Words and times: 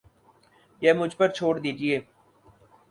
یہ 0.81 0.93
مجھ 0.93 1.15
پر 1.17 1.27
چھوڑ 1.35 1.53
دیجئے 1.59 1.97